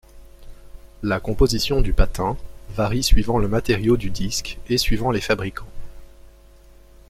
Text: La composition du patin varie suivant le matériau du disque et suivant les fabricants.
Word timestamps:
La 1.03 1.19
composition 1.19 1.79
du 1.81 1.93
patin 1.93 2.35
varie 2.71 3.03
suivant 3.03 3.37
le 3.37 3.47
matériau 3.47 3.97
du 3.97 4.09
disque 4.09 4.57
et 4.67 4.79
suivant 4.79 5.11
les 5.11 5.21
fabricants. 5.21 5.69